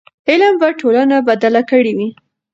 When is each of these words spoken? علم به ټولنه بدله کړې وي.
علم 0.29 0.53
به 0.61 0.69
ټولنه 0.81 1.17
بدله 1.29 1.61
کړې 1.69 1.93
وي. 1.97 2.09